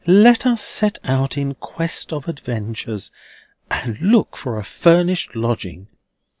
[0.07, 3.11] Let us set out in quest of adventures,
[3.69, 5.89] and look for a furnished lodging.